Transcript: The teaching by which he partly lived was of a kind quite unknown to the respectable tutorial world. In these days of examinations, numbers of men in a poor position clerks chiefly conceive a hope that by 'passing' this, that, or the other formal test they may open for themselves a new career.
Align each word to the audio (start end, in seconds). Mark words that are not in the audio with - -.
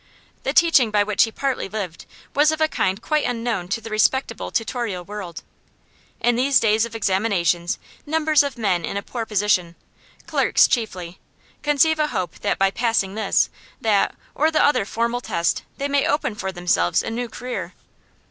The 0.41 0.51
teaching 0.51 0.89
by 0.89 1.03
which 1.03 1.25
he 1.25 1.31
partly 1.31 1.69
lived 1.69 2.07
was 2.33 2.51
of 2.51 2.59
a 2.59 2.67
kind 2.67 2.99
quite 2.99 3.23
unknown 3.23 3.67
to 3.67 3.79
the 3.79 3.91
respectable 3.91 4.49
tutorial 4.49 5.03
world. 5.05 5.43
In 6.19 6.35
these 6.35 6.59
days 6.59 6.85
of 6.85 6.95
examinations, 6.95 7.77
numbers 8.03 8.41
of 8.41 8.57
men 8.57 8.83
in 8.83 8.97
a 8.97 9.03
poor 9.03 9.27
position 9.27 9.75
clerks 10.25 10.67
chiefly 10.67 11.19
conceive 11.61 11.99
a 11.99 12.07
hope 12.07 12.39
that 12.39 12.57
by 12.57 12.71
'passing' 12.71 13.13
this, 13.13 13.51
that, 13.79 14.15
or 14.33 14.49
the 14.49 14.65
other 14.65 14.85
formal 14.85 15.21
test 15.21 15.61
they 15.77 15.87
may 15.87 16.07
open 16.07 16.33
for 16.33 16.51
themselves 16.51 17.03
a 17.03 17.11
new 17.11 17.29
career. 17.29 17.75